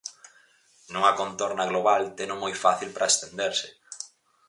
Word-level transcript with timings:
Nunha 0.91 1.17
contorna 1.19 1.69
global 1.71 2.01
teno 2.17 2.35
moi 2.43 2.53
fácil 2.63 2.89
para 2.93 3.11
estenderse. 3.11 3.67